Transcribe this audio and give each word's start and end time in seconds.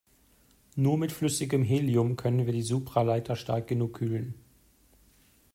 Nur 0.75 0.97
mit 0.97 1.11
flüssigem 1.11 1.63
Helium 1.63 2.15
können 2.15 2.47
wir 2.47 2.53
die 2.53 2.63
Supraleiter 2.63 3.35
stark 3.35 3.67
genug 3.67 3.97
kühlen. 3.99 4.33